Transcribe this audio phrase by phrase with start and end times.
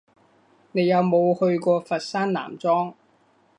[0.71, 2.95] 你有冇去過佛山南莊？